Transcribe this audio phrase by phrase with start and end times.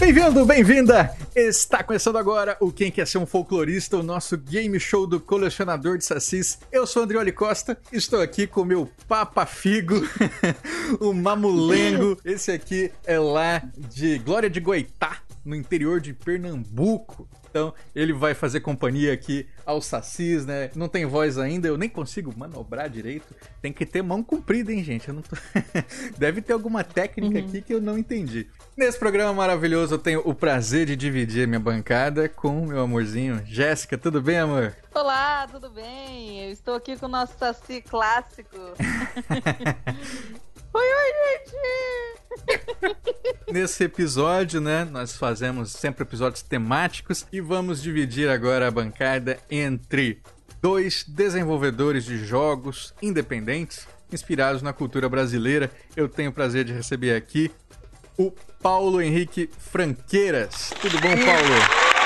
[0.00, 1.14] Bem-vindo, bem-vinda!
[1.36, 5.98] Está começando agora o Quem Quer Ser um Folclorista, o nosso game show do colecionador
[5.98, 6.58] de sacis.
[6.72, 9.96] Eu sou Andrioli Costa, estou aqui com o meu Papa Figo,
[11.00, 12.18] o Mamulengo.
[12.24, 17.28] Esse aqui é lá de Glória de Goitá, no interior de Pernambuco.
[17.50, 20.70] Então, ele vai fazer companhia aqui aos sacis, né?
[20.76, 23.34] Não tem voz ainda, eu nem consigo manobrar direito.
[23.60, 25.06] Tem que ter mão comprida, hein, gente?
[25.06, 25.36] Tô...
[26.16, 27.46] Deve ter alguma técnica uhum.
[27.46, 28.46] aqui que eu não entendi.
[28.76, 33.42] Nesse programa maravilhoso, eu tenho o prazer de dividir minha bancada com meu amorzinho.
[33.44, 34.76] Jéssica, tudo bem, amor?
[34.94, 36.44] Olá, tudo bem?
[36.44, 38.56] Eu estou aqui com o nosso saci clássico.
[40.72, 41.12] oi, oi,
[41.50, 43.00] gente!
[43.52, 50.22] Nesse episódio, né, nós fazemos sempre episódios temáticos e vamos dividir agora a bancada entre
[50.60, 55.70] dois desenvolvedores de jogos independentes inspirados na cultura brasileira.
[55.96, 57.50] Eu tenho o prazer de receber aqui
[58.16, 60.70] o Paulo Henrique Franqueiras.
[60.80, 61.99] Tudo bom, Paulo?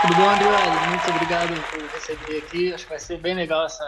[0.00, 0.88] Tudo bom, André?
[0.88, 2.72] Muito obrigado por receber aqui.
[2.72, 3.84] Acho que vai ser bem legal essa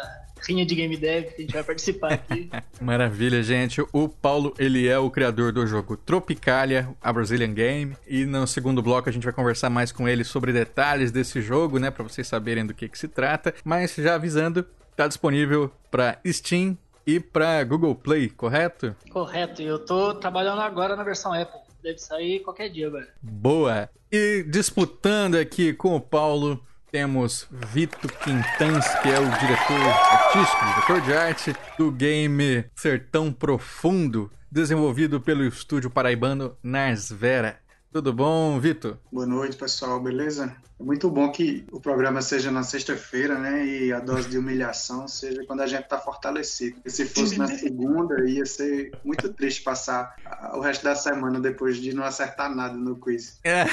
[0.47, 2.51] rinha de game dev que a gente vai participar aqui.
[2.81, 3.81] Maravilha, gente.
[3.93, 7.97] O Paulo, ele é o criador do jogo Tropicalia, a Brazilian Game.
[8.09, 11.79] E no segundo bloco a gente vai conversar mais com ele sobre detalhes desse jogo,
[11.79, 13.55] né, para vocês saberem do que que se trata.
[13.65, 14.67] Mas já avisando,
[14.97, 18.95] tá disponível para Steam, e para Google Play, correto?
[19.11, 21.60] Correto, eu tô trabalhando agora na versão Apple.
[21.83, 23.09] Deve sair qualquer dia agora.
[23.23, 23.89] Boa!
[24.13, 29.81] E disputando aqui com o Paulo, temos Vito Quintans, que é o diretor
[30.13, 37.60] artístico, diretor de arte do game Sertão Profundo, desenvolvido pelo estúdio paraibano Narsvera.
[37.93, 38.99] Tudo bom, Vitor?
[39.11, 40.55] Boa noite, pessoal, beleza?
[40.79, 43.67] É muito bom que o programa seja na sexta-feira, né?
[43.67, 46.77] E a dose de humilhação seja quando a gente está fortalecido.
[46.77, 50.15] Porque se fosse na segunda, ia ser muito triste passar
[50.55, 53.41] o resto da semana depois de não acertar nada no quiz.
[53.43, 53.65] É.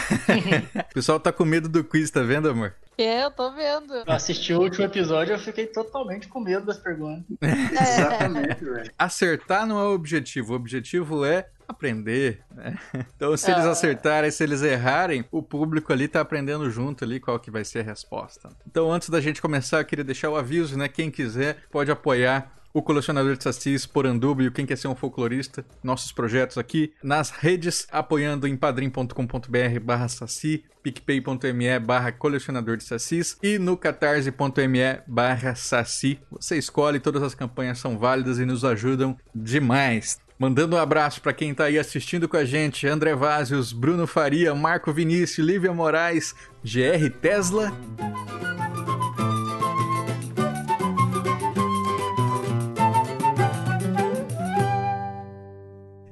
[0.90, 2.74] o pessoal tá com medo do quiz, tá vendo, amor?
[2.98, 3.94] É, eu tô vendo.
[3.94, 7.26] Eu assisti o último episódio e eu fiquei totalmente com medo das perguntas.
[7.42, 8.92] Exatamente, velho.
[8.98, 10.54] Acertar não é o objetivo.
[10.54, 12.78] O objetivo é aprender, né?
[13.16, 13.72] Então, se eles ah.
[13.72, 17.80] acertarem, se eles errarem, o público ali tá aprendendo junto ali qual que vai ser
[17.80, 18.50] a resposta.
[18.66, 20.88] Então, antes da gente começar, eu queria deixar o aviso, né?
[20.88, 24.96] Quem quiser pode apoiar o colecionador de sacis, Poranduba e o Quem Quer Ser um
[24.96, 32.84] Folclorista, nossos projetos aqui nas redes, apoiando em padrim.com.br barra saci, picpay.me barra colecionador de
[32.84, 36.20] sacis e no catarse.me barra saci.
[36.30, 40.20] Você escolhe, todas as campanhas são válidas e nos ajudam demais.
[40.38, 44.54] Mandando um abraço para quem está aí assistindo com a gente: André Vazios, Bruno Faria,
[44.54, 47.74] Marco Vinícius, Lívia Moraes, GR Tesla.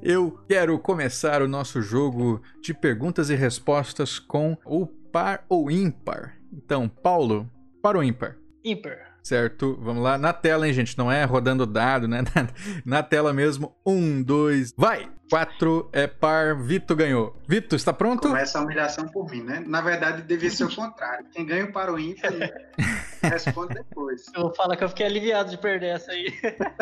[0.08, 6.36] Eu quero começar o nosso jogo de perguntas e respostas com o par ou ímpar.
[6.54, 7.50] Então, Paulo,
[7.82, 8.38] par ou ímpar?
[8.64, 9.16] Ímpar.
[9.24, 10.16] Certo, vamos lá.
[10.16, 10.96] Na tela, hein, gente?
[10.96, 12.20] Não é rodando dado, né?
[12.86, 13.76] Na, tela mesmo.
[13.84, 15.10] Um, dois, vai!
[15.28, 17.42] Quatro é par, Vito ganhou.
[17.48, 18.28] Vito, está pronto?
[18.28, 19.64] Começa a humilhação por mim, né?
[19.66, 21.26] Na verdade, devia ser o contrário.
[21.34, 22.32] Quem ganha o par o ímpar
[23.24, 24.22] responde depois.
[24.36, 26.32] Eu vou falar que eu fiquei aliviado de perder essa aí.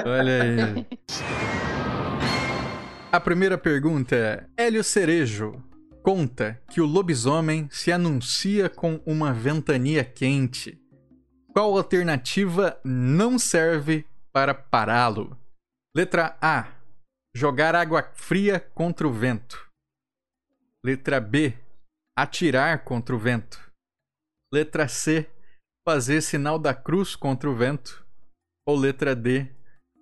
[0.06, 0.88] Olha aí.
[3.14, 5.64] A primeira pergunta é: Hélio Cerejo
[6.02, 10.84] conta que o lobisomem se anuncia com uma ventania quente
[11.54, 15.38] qual alternativa não serve para pará-lo?
[15.96, 16.74] Letra A.
[17.36, 19.70] Jogar água fria contra o vento.
[20.84, 21.54] Letra B.
[22.18, 23.72] Atirar contra o vento.
[24.52, 25.30] Letra C.
[25.88, 28.04] Fazer sinal da cruz contra o vento.
[28.68, 29.48] Ou letra D.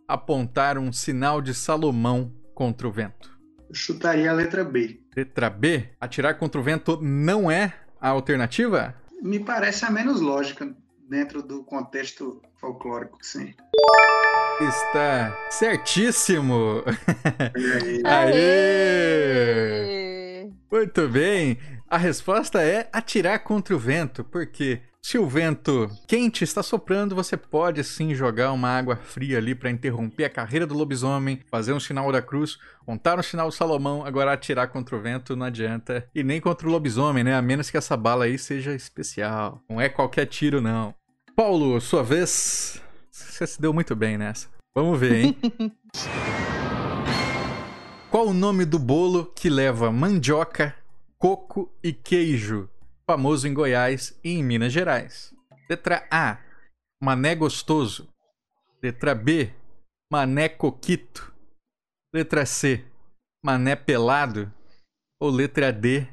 [0.07, 3.35] Apontar um sinal de Salomão contra o vento.
[3.67, 5.01] Eu chutaria a letra B.
[5.17, 5.89] Letra B.
[5.99, 8.93] Atirar contra o vento não é a alternativa?
[9.19, 10.71] Me parece a menos lógica
[11.09, 13.55] dentro do contexto folclórico, sim.
[14.61, 16.83] Está certíssimo!
[18.05, 18.29] Aê!
[19.25, 20.49] Aê!
[20.71, 21.57] Muito bem!
[21.89, 27.35] A resposta é atirar contra o vento, porque se o vento quente está soprando, você
[27.35, 31.79] pode sim jogar uma água fria ali para interromper a carreira do lobisomem, fazer um
[31.79, 36.07] sinal da cruz, montar um sinal do Salomão, agora atirar contra o vento não adianta.
[36.13, 37.35] E nem contra o lobisomem, né?
[37.35, 39.59] A menos que essa bala aí seja especial.
[39.67, 40.93] Não é qualquer tiro, não.
[41.35, 42.79] Paulo, sua vez.
[43.09, 44.47] Você se deu muito bem nessa.
[44.75, 45.37] Vamos ver, hein?
[48.11, 50.75] Qual o nome do bolo que leva mandioca,
[51.17, 52.69] coco e queijo,
[53.11, 55.33] famoso em Goiás e em Minas Gerais?
[55.69, 56.37] Letra A,
[57.01, 58.07] mané gostoso.
[58.81, 59.53] Letra B,
[60.09, 61.33] mané coquito.
[62.13, 62.85] Letra C,
[63.43, 64.49] mané pelado.
[65.19, 66.07] Ou letra D,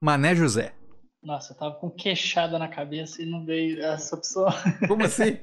[0.00, 0.74] Mané José?
[1.22, 4.46] Nossa, eu tava com queixada na cabeça e não veio essa opção.
[4.86, 5.40] Como assim?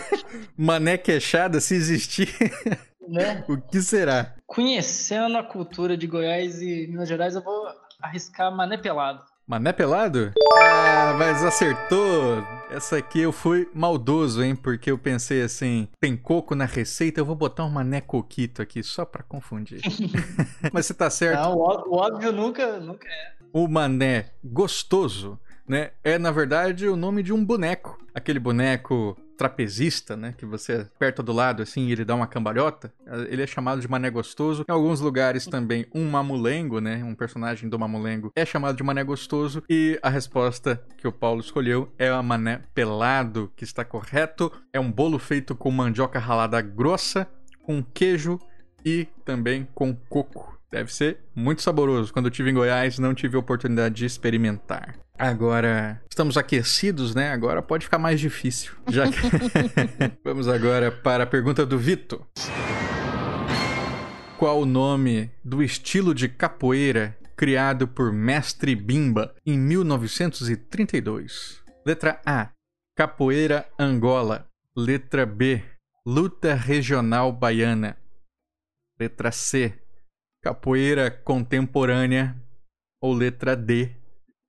[0.56, 2.28] Mané queixada, se existir,
[3.08, 3.44] né?
[3.48, 4.36] o que será?
[4.46, 7.66] Conhecendo a cultura de Goiás e Minas Gerais, eu vou
[8.00, 9.31] arriscar mané pelado.
[9.52, 10.32] Mané pelado?
[10.56, 12.42] Ah, mas acertou!
[12.70, 14.56] Essa aqui eu fui maldoso, hein?
[14.56, 18.82] Porque eu pensei assim: tem coco na receita, eu vou botar um mané coquito aqui
[18.82, 19.82] só pra confundir.
[20.72, 21.38] mas você tá certo.
[21.38, 23.32] Não, o óbvio nunca, nunca é.
[23.52, 25.38] O mané gostoso,
[25.68, 25.90] né?
[26.02, 27.98] É na verdade o nome de um boneco.
[28.14, 30.32] Aquele boneco trapezista, né?
[30.38, 32.92] Que você aperta do lado assim e ele dá uma cambalhota.
[33.28, 34.64] Ele é chamado de mané gostoso.
[34.68, 37.02] Em alguns lugares também um mamulengo, né?
[37.02, 39.60] Um personagem do mamulengo é chamado de mané gostoso.
[39.68, 44.52] E a resposta que o Paulo escolheu é o mané pelado, que está correto.
[44.72, 47.26] É um bolo feito com mandioca ralada grossa,
[47.64, 48.38] com queijo
[48.84, 50.58] e também com coco.
[50.70, 52.12] Deve ser muito saboroso.
[52.12, 54.96] Quando eu tive em Goiás, não tive a oportunidade de experimentar.
[55.18, 57.30] Agora, estamos aquecidos, né?
[57.30, 58.72] Agora pode ficar mais difícil.
[58.88, 59.18] Já que...
[60.24, 62.26] Vamos agora para a pergunta do Vitor.
[64.38, 71.62] Qual o nome do estilo de capoeira criado por Mestre Bimba em 1932?
[71.86, 72.48] Letra A:
[72.96, 74.48] Capoeira Angola.
[74.74, 75.62] Letra B:
[76.04, 77.96] Luta Regional Baiana.
[79.02, 79.74] Letra C:
[80.40, 82.40] Capoeira contemporânea
[83.02, 83.90] ou letra D,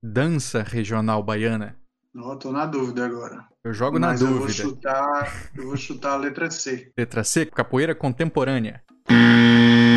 [0.04, 1.76] dança regional baiana?
[2.14, 3.48] Não, tô na dúvida agora.
[3.66, 4.46] Eu jogo Mas na eu dúvida.
[4.46, 6.92] Vou chutar, eu vou chutar a letra C.
[6.96, 8.84] Letra C, capoeira contemporânea.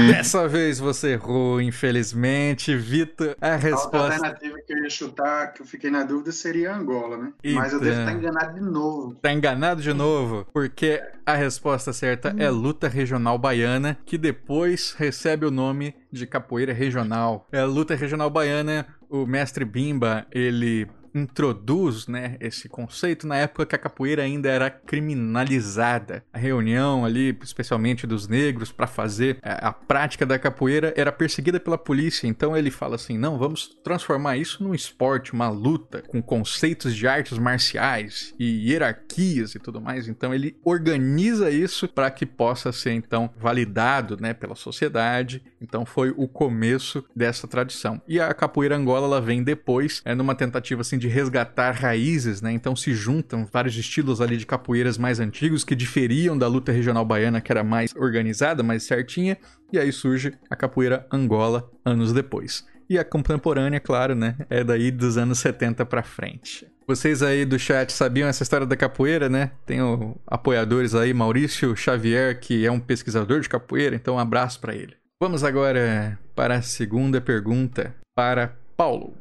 [0.06, 2.74] Dessa vez você errou, infelizmente.
[2.76, 3.98] Vitor, a A resposta.
[4.14, 7.32] alternativa que eu ia chutar, que eu fiquei na dúvida, seria Angola, né?
[7.54, 8.04] Mas eu devo Então.
[8.06, 9.14] estar enganado de novo.
[9.20, 10.46] Tá enganado de novo?
[10.52, 16.72] Porque a resposta certa é luta regional baiana, que depois recebe o nome de capoeira
[16.72, 17.46] regional.
[17.52, 20.86] É a luta regional baiana, o mestre Bimba, ele
[21.18, 26.24] introduz, né, esse conceito na época que a capoeira ainda era criminalizada.
[26.32, 31.10] A reunião ali, especialmente dos negros, para fazer é, a, a prática da capoeira era
[31.10, 32.26] perseguida pela polícia.
[32.26, 37.06] Então ele fala assim: "Não, vamos transformar isso num esporte, uma luta com conceitos de
[37.06, 40.08] artes marciais e hierarquias e tudo mais".
[40.08, 45.42] Então ele organiza isso para que possa ser então validado, né, pela sociedade.
[45.60, 48.00] Então foi o começo dessa tradição.
[48.06, 52.52] E a capoeira Angola ela vem depois, é numa tentativa assim de resgatar raízes, né?
[52.52, 57.04] Então se juntam vários estilos ali de capoeiras mais antigos que diferiam da luta regional
[57.04, 59.36] baiana, que era mais organizada, mais certinha,
[59.72, 62.64] e aí surge a capoeira Angola anos depois.
[62.88, 64.36] E a contemporânea, claro, né?
[64.48, 66.66] É daí dos anos 70 pra frente.
[66.86, 69.50] Vocês aí do chat sabiam essa história da capoeira, né?
[69.66, 74.72] Tenho apoiadores aí, Maurício Xavier, que é um pesquisador de capoeira, então um abraço pra
[74.72, 74.94] ele.
[75.18, 79.14] Vamos agora para a segunda pergunta para Paulo.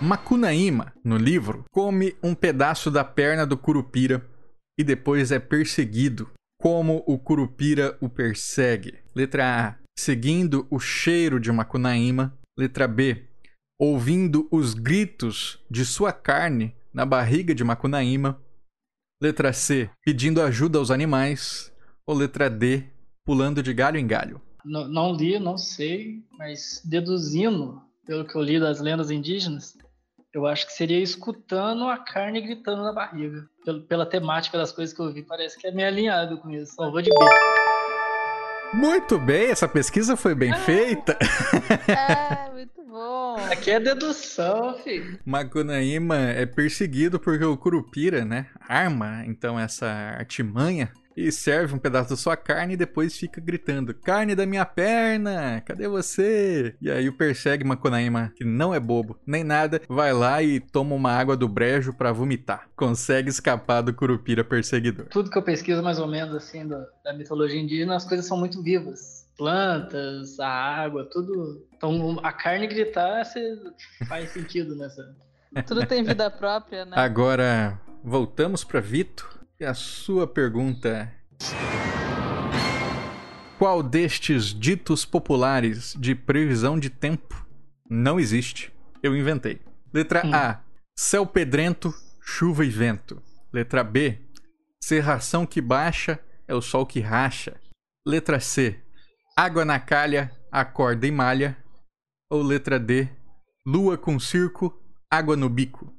[0.00, 4.24] Macunaíma, no livro, come um pedaço da perna do curupira
[4.78, 6.30] e depois é perseguido.
[6.62, 9.00] Como o curupira o persegue?
[9.16, 9.74] Letra A.
[9.98, 12.38] Seguindo o cheiro de Macunaíma.
[12.56, 13.24] Letra B.
[13.80, 18.40] Ouvindo os gritos de sua carne na barriga de Macunaíma.
[19.20, 19.90] Letra C.
[20.04, 21.72] Pedindo ajuda aos animais.
[22.06, 22.93] Ou letra D.
[23.24, 24.40] Pulando de galho em galho.
[24.64, 29.74] Não, não li, não sei, mas deduzindo, pelo que eu li das lendas indígenas,
[30.32, 33.46] eu acho que seria escutando a carne gritando na barriga.
[33.64, 36.72] Pelo- pela temática das coisas que eu vi, parece que é meio alinhado com isso.
[36.74, 37.16] Então, eu vou de B.
[38.74, 41.16] Muito bem, essa pesquisa foi bem feita.
[41.88, 43.36] É, muito bom.
[43.50, 45.18] Aqui é dedução, filho.
[45.24, 52.10] Macunaíma é perseguido porque o Curupira, né, arma então essa artimanha e serve um pedaço
[52.10, 56.74] da sua carne e depois fica gritando: Carne da minha perna, cadê você?
[56.80, 60.94] E aí o persegue Macunaíma, que não é bobo nem nada, vai lá e toma
[60.94, 62.68] uma água do brejo pra vomitar.
[62.76, 65.06] Consegue escapar do Curupira perseguidor.
[65.06, 68.36] Tudo que eu pesquiso mais ou menos assim da, da mitologia indígena, as coisas são
[68.36, 69.24] muito vivas.
[69.36, 71.66] Plantas, a água, tudo.
[71.76, 73.58] Então a carne gritar cê-
[74.08, 75.14] faz sentido nessa.
[75.66, 76.92] Tudo tem vida própria, né?
[76.96, 79.28] Agora voltamos para Vito
[79.64, 81.10] e a sua pergunta.
[83.58, 87.46] Qual destes ditos populares de previsão de tempo
[87.88, 88.70] não existe?
[89.02, 89.60] Eu inventei.
[89.92, 90.34] Letra Hum.
[90.34, 90.62] A:
[90.94, 93.22] céu pedrento, chuva e vento.
[93.50, 94.18] Letra B:
[94.82, 97.58] serração que baixa é o sol que racha.
[98.06, 98.78] Letra C:
[99.34, 101.56] água na calha, acorda e malha.
[102.28, 103.08] Ou letra D:
[103.66, 104.78] lua com circo,
[105.10, 105.90] água no bico.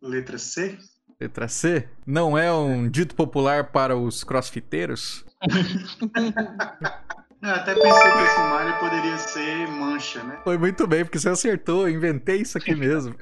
[0.00, 0.78] Letra C?
[1.20, 5.22] Letra C, não é um dito popular para os crossfiteiros?
[7.42, 10.38] Eu até pensei que esse Mario poderia ser mancha, né?
[10.44, 13.14] Foi muito bem, porque você acertou, eu inventei isso aqui mesmo.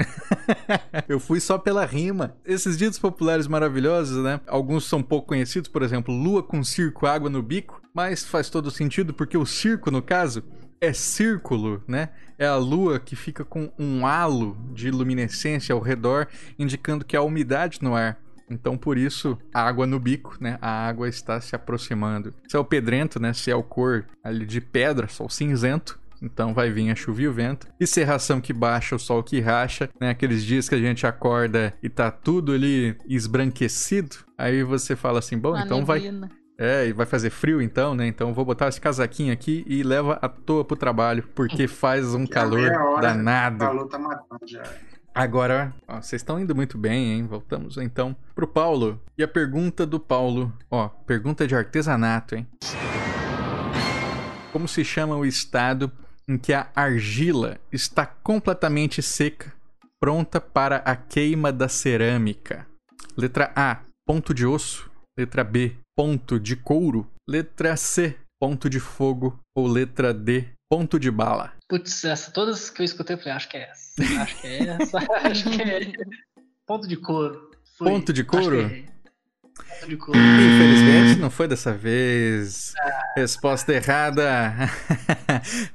[1.08, 2.34] eu fui só pela rima.
[2.44, 4.40] Esses ditos populares maravilhosos, né?
[4.48, 8.72] Alguns são pouco conhecidos, por exemplo, lua com circo, água no bico, mas faz todo
[8.72, 10.42] sentido porque o circo, no caso,
[10.80, 12.10] é círculo, né?
[12.38, 17.22] É a lua que fica com um halo de luminescência ao redor, indicando que há
[17.22, 18.18] umidade no ar.
[18.50, 20.58] Então, por isso, água no bico, né?
[20.60, 22.32] A água está se aproximando.
[22.48, 23.32] Se é o pedrento, né?
[23.32, 27.28] Se é o cor ali de pedra, sol cinzento, então vai vir a chuva e
[27.28, 27.66] o vento.
[27.78, 30.10] E serração que baixa, o sol que racha, né?
[30.10, 34.16] Aqueles dias que a gente acorda e tá tudo ali esbranquecido.
[34.36, 36.30] Aí você fala assim, bom, então vai, neblina.
[36.58, 38.06] É, e vai fazer frio então, né?
[38.06, 42.24] Então vou botar esse casaquinho aqui e leva à toa pro trabalho, porque faz um
[42.26, 43.58] Que calor hora O danado.
[43.58, 44.62] calor tá matando já.
[45.14, 47.26] Agora, ó, vocês estão indo muito bem, hein?
[47.26, 49.00] Voltamos então pro Paulo.
[49.16, 52.46] E a pergunta do Paulo, ó, pergunta de artesanato, hein?
[54.52, 55.90] Como se chama o estado
[56.28, 59.52] em que a argila está completamente seca,
[60.00, 62.66] pronta para a queima da cerâmica?
[63.16, 64.88] Letra A, ponto de osso.
[65.18, 67.10] Letra B, ponto de couro.
[67.28, 69.40] Letra C, ponto de fogo.
[69.52, 71.54] Ou letra D, ponto de bala.
[71.68, 74.22] Putz, essa, todas que eu escutei, eu falei, acho que é essa.
[74.22, 74.98] Acho que é essa.
[75.28, 75.92] acho que é.
[76.64, 77.50] Ponto de couro.
[77.76, 78.60] Ponto de couro?
[78.60, 78.86] errei.
[79.56, 80.20] Ponto de couro.
[80.20, 82.72] Infelizmente, não foi dessa vez.
[83.16, 84.54] Resposta errada.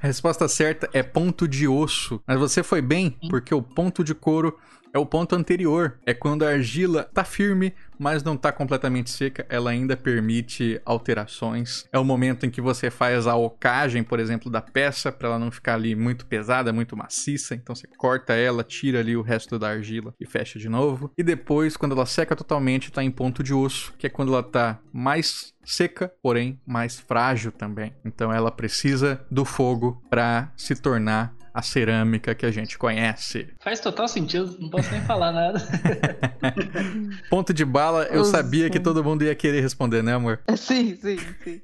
[0.00, 2.18] resposta certa é ponto de osso.
[2.26, 4.58] Mas você foi bem, porque o ponto de couro
[4.94, 5.98] é o ponto anterior.
[6.06, 9.44] É quando a argila tá firme, mas não tá completamente seca.
[9.48, 11.84] Ela ainda permite alterações.
[11.92, 15.38] É o momento em que você faz a ocagem, por exemplo, da peça, para ela
[15.38, 17.56] não ficar ali muito pesada, muito maciça.
[17.56, 21.10] Então você corta ela, tira ali o resto da argila e fecha de novo.
[21.18, 24.44] E depois, quando ela seca totalmente, tá em ponto de osso, que é quando ela
[24.44, 27.92] tá mais seca, porém mais frágil também.
[28.04, 33.46] Então ela precisa do fogo para se tornar a cerâmica que a gente conhece.
[33.60, 35.62] Faz total sentido, não posso nem falar nada.
[37.30, 38.32] Ponto de bala, eu Nossa.
[38.32, 40.40] sabia que todo mundo ia querer responder, né, amor?
[40.56, 41.60] Sim, sim, sim.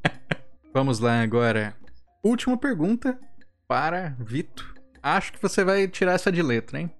[0.74, 1.74] Vamos lá agora.
[2.22, 3.18] Última pergunta
[3.66, 4.74] para Vito.
[5.02, 6.90] Acho que você vai tirar essa de letra, hein?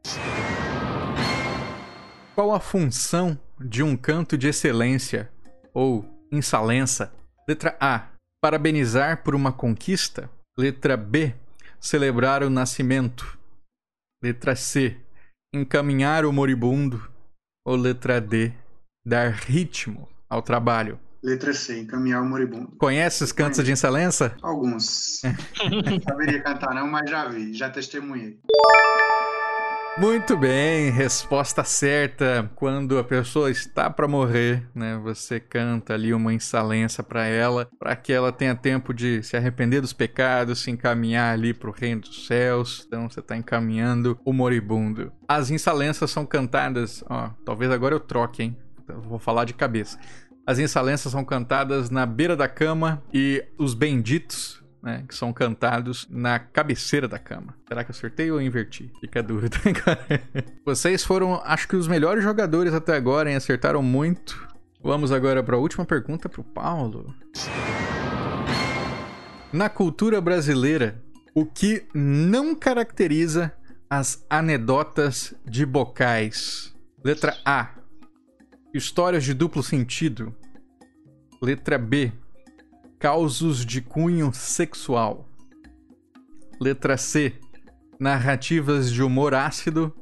[2.34, 5.30] Qual a função de um canto de excelência
[5.74, 7.12] ou insalença?
[7.46, 8.08] Letra A.
[8.40, 10.30] Parabenizar por uma conquista.
[10.58, 11.34] Letra B.
[11.82, 13.36] Celebrar o nascimento.
[14.22, 14.96] Letra C.
[15.52, 17.10] Encaminhar o moribundo.
[17.66, 18.52] Ou letra D.
[19.04, 21.00] Dar ritmo ao trabalho.
[21.20, 22.76] Letra C, encaminhar o moribundo.
[22.78, 24.36] Conhece os cantos de insalença?
[24.40, 25.22] Alguns.
[25.24, 28.38] Não saberia cantar não, mas já vi, já testemunhei.
[29.98, 32.50] Muito bem, resposta certa.
[32.54, 37.94] Quando a pessoa está para morrer, né, você canta ali uma insalença para ela, para
[37.94, 42.00] que ela tenha tempo de se arrepender dos pecados, se encaminhar ali para o reino
[42.00, 42.84] dos céus.
[42.86, 45.12] Então você está encaminhando o moribundo.
[45.28, 48.56] As insalenças são cantadas, ó, talvez agora eu troque, hein?
[48.88, 49.98] Vou falar de cabeça.
[50.46, 56.06] As insalenças são cantadas na beira da cama e os benditos né, que são cantados
[56.10, 57.54] na cabeceira da cama.
[57.68, 58.90] Será que eu acertei ou inverti?
[59.00, 59.56] Fica a dúvida.
[60.66, 63.36] Vocês foram, acho que, os melhores jogadores até agora, hein?
[63.36, 64.48] Acertaram muito.
[64.82, 67.14] Vamos agora para a última pergunta para o Paulo.
[69.52, 71.00] Na cultura brasileira,
[71.34, 73.52] o que não caracteriza
[73.88, 76.74] as anedotas de bocais?
[77.04, 77.70] Letra A.
[78.74, 80.34] Histórias de duplo sentido.
[81.40, 82.12] Letra B.
[83.02, 85.28] Causos de cunho sexual.
[86.60, 87.34] Letra C.
[87.98, 89.92] Narrativas de humor ácido.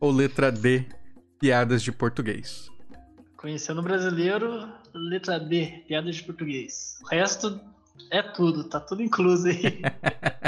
[0.00, 0.84] Ou letra D.
[1.38, 2.68] Piadas de português.
[3.36, 6.98] Conhecendo o brasileiro, letra D, piada de português.
[7.04, 7.60] O resto
[8.10, 9.80] é tudo, tá tudo incluso aí.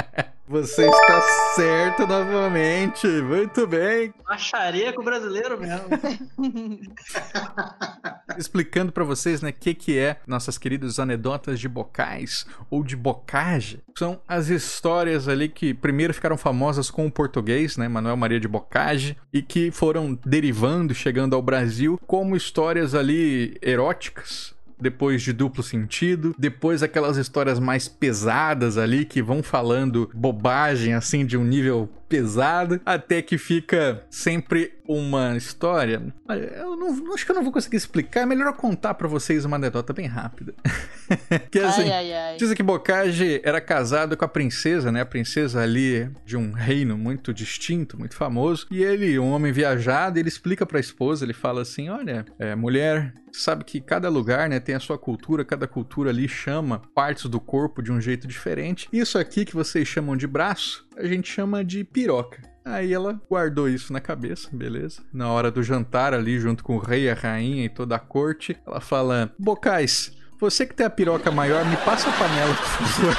[0.51, 1.21] Você está
[1.55, 3.07] certo novamente.
[3.07, 4.13] Muito bem.
[4.27, 5.85] Baixaria com o brasileiro mesmo.
[8.37, 12.97] Explicando pra vocês, né, o que, que é nossas queridas anedotas de bocais ou de
[12.97, 13.79] bocage.
[13.97, 18.47] São as histórias ali que primeiro ficaram famosas com o português, né, Manuel Maria de
[18.47, 25.63] Bocage, e que foram derivando, chegando ao Brasil, como histórias ali eróticas, depois de duplo
[25.63, 31.87] sentido, depois aquelas histórias mais pesadas ali que vão falando bobagem assim de um nível
[32.11, 36.13] pesado, até que fica sempre uma história.
[36.27, 39.45] Eu não, acho que eu não vou conseguir explicar, é melhor eu contar para vocês
[39.45, 40.53] uma anedota bem rápida.
[41.49, 42.37] que assim, ai, ai, ai.
[42.37, 44.99] dizem que Bocage era casado com a princesa, né?
[44.99, 48.67] A princesa ali de um reino muito distinto, muito famoso.
[48.69, 52.53] E ele, um homem viajado, ele explica para a esposa, ele fala assim: "Olha, é,
[52.55, 57.25] mulher, sabe que cada lugar, né, tem a sua cultura, cada cultura ali chama partes
[57.25, 58.87] do corpo de um jeito diferente.
[58.91, 62.41] Isso aqui que vocês chamam de braço, a gente chama de piroca.
[62.63, 65.01] Aí ela guardou isso na cabeça, beleza?
[65.11, 68.55] Na hora do jantar ali, junto com o rei, a rainha e toda a corte,
[68.65, 73.17] ela fala: Bocais, você que tem a piroca maior, me passa a panela, por favor.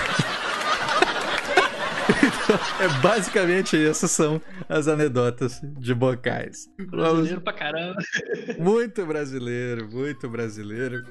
[2.23, 6.69] então, é basicamente essas são as anedotas de Bocais.
[6.88, 8.00] Brasileiro pra caramba.
[8.59, 11.05] Muito brasileiro, muito brasileiro.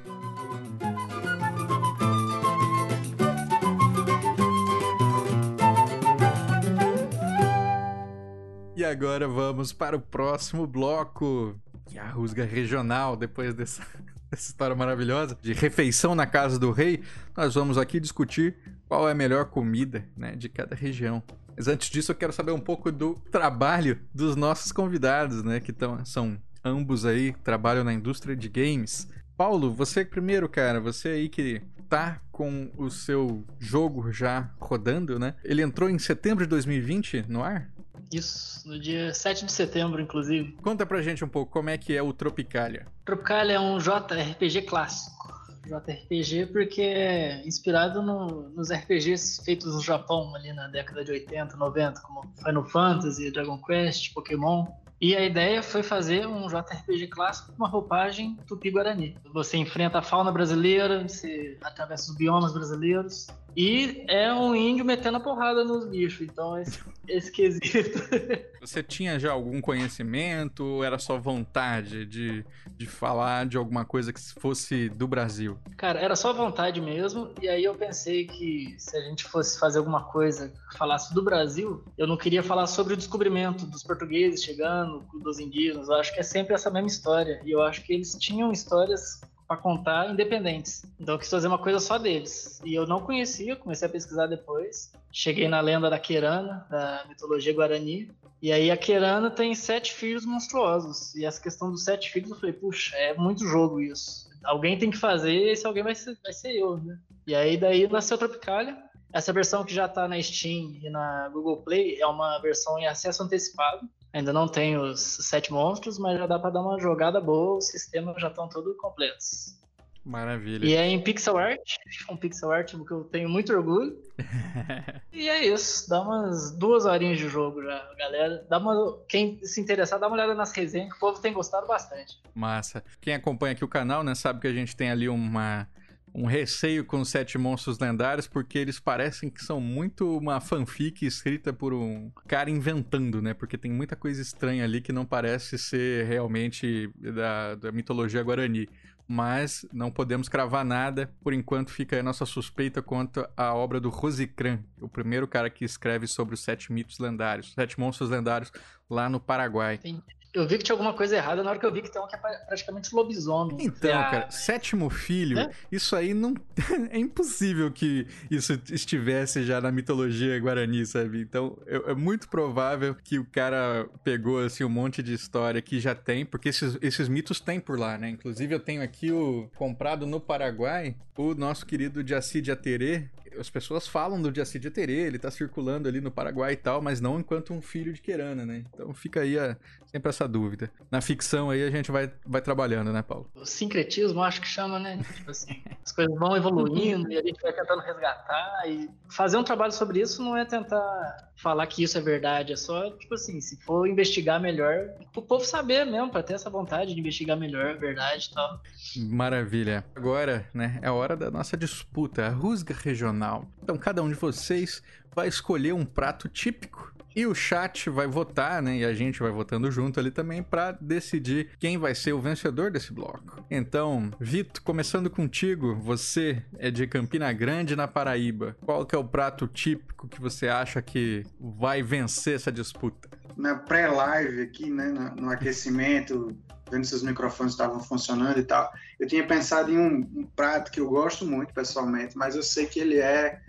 [8.82, 11.56] E agora vamos para o próximo bloco,
[11.94, 13.86] é a rusga regional, depois dessa,
[14.28, 17.04] dessa história maravilhosa de refeição na casa do rei.
[17.38, 18.56] Nós vamos aqui discutir
[18.88, 21.22] qual é a melhor comida né, de cada região.
[21.56, 25.60] Mas antes disso, eu quero saber um pouco do trabalho dos nossos convidados, né?
[25.60, 26.36] Que tão, são
[26.66, 29.08] ambos aí, trabalham na indústria de games.
[29.38, 35.36] Paulo, você primeiro, cara, você aí que tá com o seu jogo já rodando, né?
[35.44, 37.70] Ele entrou em setembro de 2020 no ar?
[38.12, 40.54] Isso, no dia 7 de setembro, inclusive.
[40.62, 42.88] Conta pra gente um pouco como é que é o Tropicalia.
[43.06, 45.32] Tropicalia é um JRPG clássico.
[45.66, 51.56] JRPG porque é inspirado no, nos RPGs feitos no Japão ali na década de 80,
[51.56, 54.66] 90, como Final Fantasy, Dragon Quest, Pokémon.
[55.00, 59.18] E a ideia foi fazer um JRPG clássico com uma roupagem tupi-guarani.
[59.34, 65.18] Você enfrenta a fauna brasileira, você atravessa os biomas brasileiros, e é um índio metendo
[65.18, 66.22] a porrada nos bichos.
[66.22, 68.00] Então, esse, esse quesito.
[68.62, 72.46] Você tinha já algum conhecimento ou era só vontade de,
[72.78, 75.58] de falar de alguma coisa que fosse do Brasil?
[75.78, 77.34] Cara, era só vontade mesmo.
[77.42, 81.24] E aí eu pensei que se a gente fosse fazer alguma coisa que falasse do
[81.24, 85.90] Brasil, eu não queria falar sobre o descobrimento dos portugueses chegando, dos indígenas.
[85.90, 87.42] Eu acho que é sempre essa mesma história.
[87.44, 90.86] E eu acho que eles tinham histórias para contar independentes.
[90.98, 92.62] Então eu quis fazer uma coisa só deles.
[92.64, 94.94] E eu não conhecia, comecei a pesquisar depois.
[95.12, 98.10] Cheguei na lenda da Querana, da mitologia guarani.
[98.42, 101.14] E aí a Querana tem sete filhos monstruosos.
[101.16, 104.30] E essa questão dos sete filhos, eu falei, puxa, é muito jogo isso.
[104.42, 106.98] Alguém tem que fazer, e esse alguém vai ser, vai ser eu, né?
[107.28, 108.78] E aí daí nasceu Tropicalia.
[109.12, 112.88] Essa versão que já está na Steam e na Google Play é uma versão em
[112.88, 113.86] acesso antecipado.
[114.14, 117.68] Ainda não tem os sete monstros, mas já dá para dar uma jogada boa, os
[117.68, 119.62] sistemas já estão todos completos.
[120.04, 120.66] Maravilha.
[120.66, 121.78] E é em pixel art,
[122.10, 124.02] um pixel art que eu tenho muito orgulho.
[125.14, 128.46] e é isso, dá umas duas horinhas de jogo já, galera.
[128.50, 131.68] Dá uma, quem se interessar, dá uma olhada nas resenhas, que o povo tem gostado
[131.68, 132.20] bastante.
[132.34, 132.84] Massa.
[133.00, 135.68] Quem acompanha aqui o canal, né, sabe que a gente tem ali uma
[136.14, 141.06] um receio com os Sete Monstros Lendários, porque eles parecem que são muito uma fanfic
[141.06, 143.34] escrita por um cara inventando, né?
[143.34, 148.68] Porque tem muita coisa estranha ali que não parece ser realmente da, da mitologia guarani.
[149.08, 153.90] Mas não podemos cravar nada, por enquanto fica a nossa suspeita quanto à obra do
[153.90, 158.54] Rosicran, o primeiro cara que escreve sobre os sete mitos lendários, sete monstros lendários
[158.90, 159.80] lá no Paraguai.
[159.82, 160.02] Sim.
[160.34, 162.08] Eu vi que tinha alguma coisa errada na hora que eu vi que tem um
[162.08, 163.58] que é praticamente lobisomem.
[163.60, 165.52] Então, ah, cara, sétimo filho, é?
[165.70, 166.34] isso aí não.
[166.90, 171.22] é impossível que isso estivesse já na mitologia guarani, sabe?
[171.22, 175.80] Então, é, é, muito provável que o cara pegou, assim, um monte de história que
[175.82, 178.10] já tem, porque esses, esses mitos tem por lá, né?
[178.10, 183.50] Inclusive, eu tenho aqui o comprado no Paraguai, o nosso querido Jaci de Aterê, as
[183.50, 187.00] pessoas falam do Jaci de Terê, ele tá circulando ali no Paraguai e tal, mas
[187.00, 188.64] não enquanto um filho de Querana, né?
[188.74, 190.72] Então fica aí a, sempre essa dúvida.
[190.90, 193.30] Na ficção aí a gente vai, vai trabalhando, né, Paulo?
[193.36, 195.00] O sincretismo, acho que chama, né?
[195.16, 199.44] Tipo assim, as coisas vão evoluindo e a gente vai tentando resgatar e fazer um
[199.44, 203.42] trabalho sobre isso não é tentar falar que isso é verdade, é só, tipo assim,
[203.42, 207.72] se for investigar melhor, pro povo saber mesmo, para ter essa vontade de investigar melhor
[207.72, 208.62] a verdade e tal.
[209.10, 209.84] Maravilha.
[209.96, 213.21] Agora, né, é a hora da nossa disputa, a rusga regional.
[213.62, 214.82] Então, cada um de vocês
[215.14, 218.78] vai escolher um prato típico e o chat vai votar, né?
[218.78, 222.72] E a gente vai votando junto ali também para decidir quem vai ser o vencedor
[222.72, 223.46] desse bloco.
[223.50, 228.56] Então, Vito, começando contigo, você é de Campina Grande, na Paraíba.
[228.62, 233.10] Qual que é o prato típico que você acha que vai vencer essa disputa?
[233.36, 236.36] Na pré-live aqui, né, no, no aquecimento,
[236.70, 240.72] vendo se os microfones estavam funcionando e tal, eu tinha pensado em um, um prato
[240.72, 243.42] que eu gosto muito pessoalmente, mas eu sei que ele é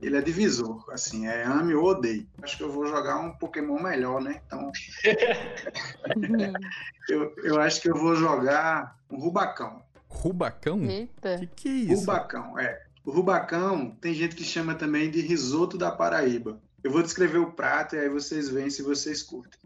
[0.00, 2.28] ele é divisor, assim, é ame ou odeie.
[2.42, 4.40] Acho que eu vou jogar um Pokémon melhor, né?
[4.46, 4.70] Então,
[7.08, 9.82] eu, eu acho que eu vou jogar um Rubacão.
[10.08, 10.84] Rubacão?
[10.84, 11.38] Eita.
[11.38, 12.00] Que que é isso?
[12.00, 12.82] Rubacão, é.
[13.04, 16.60] O Rubacão tem gente que chama também de risoto da Paraíba.
[16.82, 19.58] Eu vou descrever o prato e aí vocês veem se vocês curtem.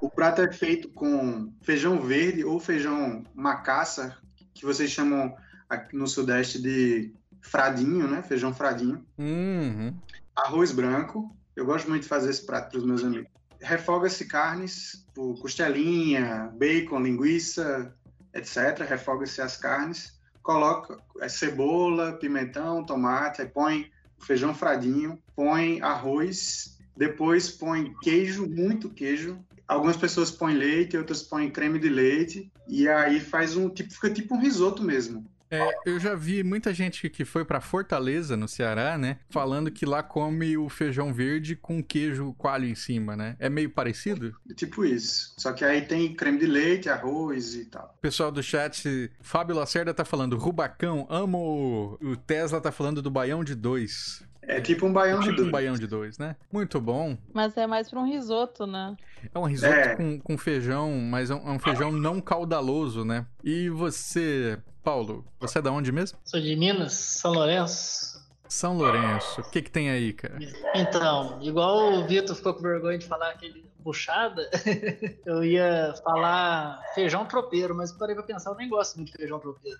[0.00, 4.16] O prato é feito com feijão verde ou feijão macaça,
[4.54, 5.34] que vocês chamam
[5.68, 8.22] aqui no Sudeste de fradinho, né?
[8.22, 9.04] Feijão fradinho.
[9.18, 9.94] Uhum.
[10.34, 11.36] Arroz branco.
[11.54, 13.28] Eu gosto muito de fazer esse prato para os meus amigos.
[13.60, 15.06] Refoga-se carnes,
[15.40, 17.94] costelinha, bacon, linguiça,
[18.32, 18.86] etc.
[18.88, 20.18] Refoga-se as carnes.
[20.42, 28.90] Coloca é, cebola, pimentão, tomate, aí põe feijão fradinho, põe arroz, depois põe queijo, muito
[28.90, 29.38] queijo.
[29.68, 34.10] Algumas pessoas põem leite, outras põem creme de leite, e aí faz um tipo, fica
[34.10, 35.24] tipo um risoto mesmo.
[35.52, 39.18] É, eu já vi muita gente que foi pra Fortaleza, no Ceará, né?
[39.28, 43.36] Falando que lá come o feijão verde com queijo coalho em cima, né?
[43.38, 44.34] É meio parecido?
[44.56, 45.34] Tipo isso.
[45.36, 47.94] Só que aí tem creme de leite, arroz e tal.
[47.98, 51.98] O pessoal do chat, Fábio Lacerda tá falando, Rubacão, amo!
[52.02, 54.22] O Tesla tá falando do Baião de dois.
[54.44, 55.52] É tipo um baião de Tipo um dois.
[55.52, 56.34] baião de dois, né?
[56.52, 57.16] Muito bom.
[57.32, 58.96] Mas é mais pra um risoto, né?
[59.32, 59.94] É um risoto É.
[59.94, 63.24] Com, com feijão, mas é um, é um feijão não caudaloso, né?
[63.44, 66.18] E você, Paulo, você é da onde mesmo?
[66.24, 68.20] Sou de Minas, São Lourenço.
[68.48, 69.40] São Lourenço.
[69.40, 70.38] O que que tem aí, cara?
[70.74, 74.48] Então, igual o Vitor ficou com vergonha de falar aquele buchada,
[75.26, 79.38] eu ia falar feijão tropeiro, mas parei pra pensar, eu nem gosto muito de feijão
[79.40, 79.78] tropeiro.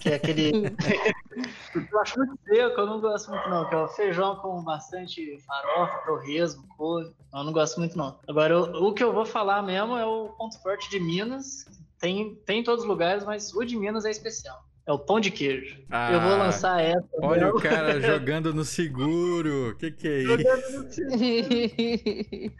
[0.00, 0.50] Que é aquele.
[1.92, 3.68] eu acho muito seco, eu não gosto muito, não.
[3.68, 7.12] Que é o feijão com bastante farofa, torresmo, couve.
[7.32, 8.18] Eu não gosto muito, não.
[8.28, 11.64] Agora, eu- o que eu vou falar mesmo é o ponto forte de Minas.
[11.98, 14.66] Tem, tem em todos os lugares, mas o de Minas é especial.
[14.86, 15.82] É o pão de queijo.
[15.90, 17.08] Ah, eu vou lançar essa.
[17.14, 17.56] Olha meu.
[17.56, 19.70] o cara jogando no seguro.
[19.70, 20.86] O que que é isso?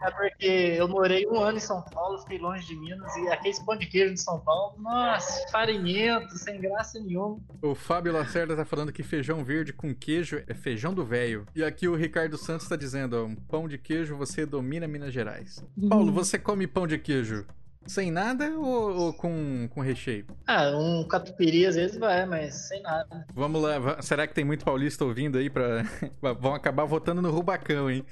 [0.03, 3.55] É porque eu morei um ano em São Paulo, fiquei longe de Minas, e aquele
[3.65, 7.39] pão de queijo de São Paulo, nossa, farinhento, sem graça nenhuma.
[7.63, 11.47] O Fábio Lacerda tá falando que feijão verde com queijo é feijão do velho.
[11.55, 15.13] E aqui o Ricardo Santos tá dizendo, ó, um pão de queijo você domina Minas
[15.13, 15.65] Gerais.
[15.89, 17.47] Paulo, você come pão de queijo
[17.87, 20.27] sem nada ou, ou com, com recheio?
[20.47, 23.27] Ah, um catupiry às vezes vai, mas sem nada.
[23.35, 25.85] Vamos lá, será que tem muito paulista ouvindo aí pra...
[26.41, 28.05] Vão acabar votando no Rubacão, hein?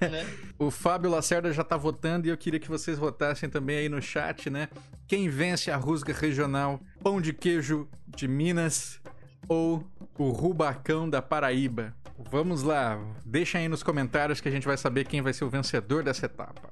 [0.00, 0.26] Né?
[0.58, 4.02] O Fábio Lacerda já tá votando e eu queria que vocês votassem também aí no
[4.02, 4.68] chat, né?
[5.06, 9.00] Quem vence a rusga regional, pão de queijo de Minas
[9.48, 9.82] ou
[10.18, 11.94] o Rubacão da Paraíba?
[12.30, 15.50] Vamos lá, deixa aí nos comentários que a gente vai saber quem vai ser o
[15.50, 16.68] vencedor dessa etapa.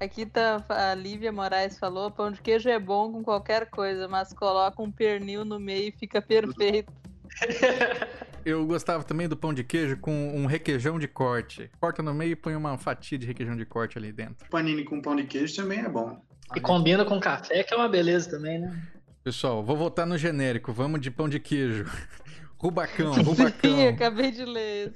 [0.00, 4.32] Aqui tá a Lívia Moraes falou: pão de queijo é bom com qualquer coisa, mas
[4.32, 6.90] coloca um pernil no meio e fica perfeito.
[8.42, 11.70] Eu gostava também do pão de queijo com um requeijão de corte.
[11.78, 14.48] Corta no meio e põe uma fatia de requeijão de corte ali dentro.
[14.48, 16.18] Panini com pão de queijo também é bom.
[16.56, 18.82] E combina com café, que é uma beleza também, né?
[19.22, 20.72] Pessoal, vou votar no genérico.
[20.72, 21.84] Vamos de pão de queijo.
[22.60, 23.88] Rubacão, Sim, Rubacão.
[23.88, 24.94] acabei de ler.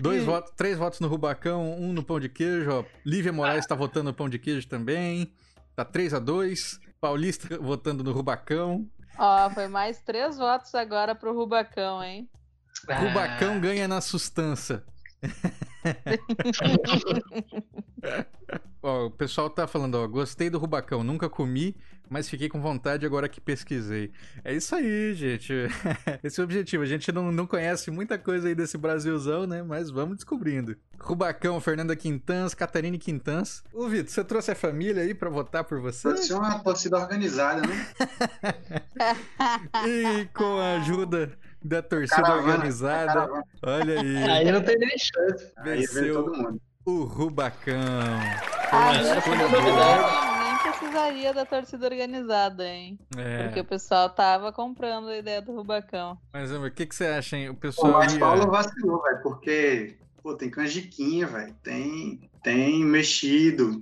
[0.00, 2.70] Dois votos, três votos no Rubacão, um no pão de queijo.
[2.70, 2.84] Ó.
[3.04, 5.30] Lívia Moraes tá votando no pão de queijo também.
[5.76, 8.88] Tá 3 a 2 Paulista votando no Rubacão.
[9.18, 12.30] Ó, foi mais três votos agora pro Rubacão, hein?
[12.88, 14.82] Ah, Rubacão ganha na sustância.
[18.82, 21.76] Ó, o pessoal tá falando, ó, gostei do Rubacão, nunca comi,
[22.08, 24.10] mas fiquei com vontade agora que pesquisei.
[24.44, 25.52] É isso aí, gente.
[26.22, 26.82] Esse é o objetivo.
[26.82, 29.62] A gente não, não conhece muita coisa aí desse Brasilzão, né?
[29.62, 30.76] Mas vamos descobrindo.
[30.98, 33.62] Rubacão, Fernanda Quintans, Catarine Quintans.
[33.72, 36.08] Ô, Vitor, você trouxe a família aí pra votar por você?
[36.08, 37.86] Pode ser uma torcida organizada, né?
[39.86, 43.06] E com a ajuda da torcida Caravana, organizada.
[43.06, 43.44] caravana.
[43.62, 44.16] Olha aí.
[44.24, 45.52] Aí não tem nem chance.
[45.58, 46.02] Aí Venceu.
[46.02, 46.60] veio todo mundo.
[46.86, 47.74] O Rubacão.
[48.70, 50.33] Ah, Foi uma escolha boa.
[50.94, 52.98] Precisaria da torcida organizada, hein?
[53.10, 56.16] Porque É, o pessoal tava comprando a ideia do Rubacão.
[56.32, 57.48] mas o que, que você acha, hein?
[57.50, 58.20] O Pô, pessoal mas ia...
[58.20, 61.54] Paulo vacilou, velho, porque pô, tem canjiquinha, velho.
[61.62, 63.80] Tem, tem mexido,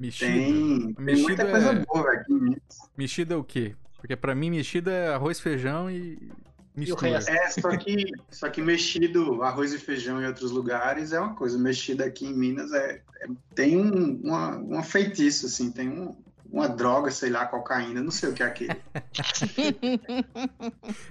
[0.00, 0.32] Mexido?
[0.32, 2.20] tem, tem Mexido muita é- coisa boa, velho.
[2.20, 2.60] aqui em Minas.
[2.96, 3.74] Mexido é o quê?
[3.98, 6.30] Porque pra mim, mexido é arroz, feijão e
[6.74, 7.18] mistura.
[7.28, 11.58] É, só que, só que mexido, arroz e feijão em outros lugares é uma coisa.
[11.58, 16.16] Mexido aqui em Minas é, é- tem um, uma, uma feitiço, assim, tem um-
[16.50, 18.76] uma droga, sei lá, cocaína, não sei o que é aquele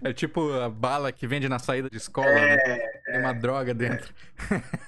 [0.04, 2.56] é tipo a bala que vende na saída de escola, é, né?
[2.56, 3.02] É.
[3.06, 4.14] Tem uma droga dentro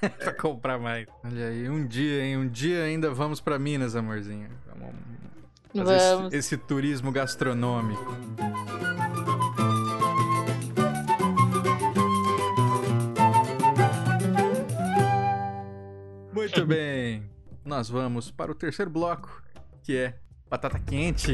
[0.01, 0.09] é.
[0.09, 1.07] pra comprar mais.
[1.23, 2.37] Olha aí, um dia, hein?
[2.37, 4.49] Um dia ainda vamos para Minas, amorzinho.
[4.65, 4.95] Vamos.
[5.73, 6.33] vamos.
[6.33, 8.17] Esse, esse turismo gastronômico.
[16.33, 17.29] Muito bem.
[17.63, 19.43] Nós vamos para o terceiro bloco,
[19.83, 20.15] que é
[20.49, 21.31] Batata Quente.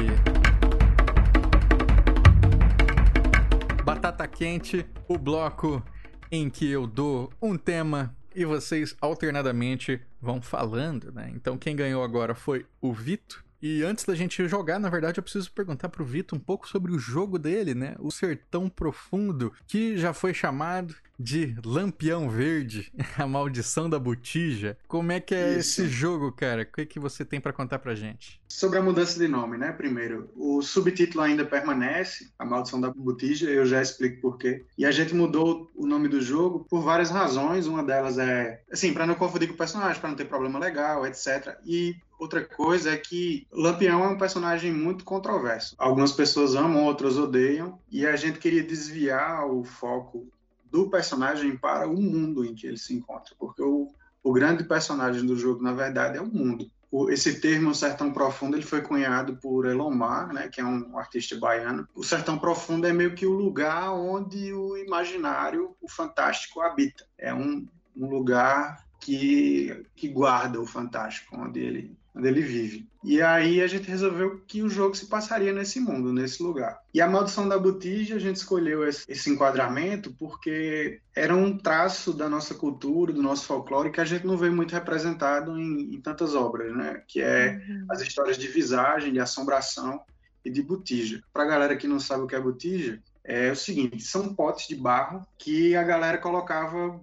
[3.86, 5.82] Batata Quente, o bloco
[6.30, 11.32] em que eu dou um tema e vocês alternadamente vão falando, né?
[11.34, 13.46] Então quem ganhou agora foi o Vito.
[13.68, 16.92] E antes da gente jogar, na verdade, eu preciso perguntar pro Vitor um pouco sobre
[16.92, 17.96] o jogo dele, né?
[17.98, 24.78] O Sertão Profundo, que já foi chamado de Lampião Verde, a maldição da botija.
[24.88, 25.82] Como é que é Isso.
[25.82, 26.62] esse jogo, cara?
[26.62, 28.40] O que, é que você tem para contar pra gente?
[28.48, 29.72] Sobre a mudança de nome, né?
[29.72, 34.64] Primeiro, o subtítulo ainda permanece, a maldição da botija, eu já explico por quê.
[34.78, 37.66] E a gente mudou o nome do jogo por várias razões.
[37.66, 41.06] Uma delas é, assim, para não confundir com o personagem, para não ter problema legal,
[41.06, 41.58] etc.
[41.66, 45.76] E Outra coisa é que Lampião é um personagem muito controverso.
[45.78, 50.28] Algumas pessoas amam, outras odeiam, e a gente queria desviar o foco
[50.72, 53.90] do personagem para o mundo em que ele se encontra, porque o,
[54.24, 56.70] o grande personagem do jogo, na verdade, é o mundo.
[56.92, 61.38] O, esse termo Sertão Profundo ele foi cunhado por Elomar, né, que é um artista
[61.38, 61.88] baiano.
[61.94, 67.06] O Sertão Profundo é meio que o lugar onde o imaginário, o fantástico habita.
[67.18, 72.88] É um, um lugar que, que guarda o fantástico, onde ele onde ele vive.
[73.04, 76.80] E aí a gente resolveu que o jogo se passaria nesse mundo, nesse lugar.
[76.94, 82.28] E a Maldição da Botija, a gente escolheu esse enquadramento porque era um traço da
[82.28, 86.34] nossa cultura, do nosso folclore, que a gente não vê muito representado em, em tantas
[86.34, 87.04] obras, né?
[87.08, 87.86] Que é uhum.
[87.92, 90.02] as histórias de visagem, de assombração
[90.44, 91.22] e de botija.
[91.32, 94.68] Para a galera que não sabe o que é botija, é o seguinte: são potes
[94.68, 97.00] de barro que a galera colocava